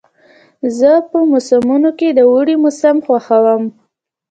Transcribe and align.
زه 0.77 0.91
په 1.09 1.17
موسمونو 1.31 1.89
کې 1.99 2.09
د 2.11 2.19
اوړي 2.31 2.55
موسم 2.63 2.97
خوښوم. 3.05 3.63